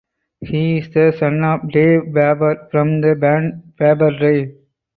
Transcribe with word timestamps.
He 0.41 0.79
is 0.79 0.89
the 0.95 1.11
son 1.19 1.43
of 1.43 1.69
Dave 1.69 2.11
Faber 2.11 2.67
from 2.71 3.01
the 3.01 3.13
band 3.13 3.73
Faber 3.77 4.17
Drive. 4.17 4.51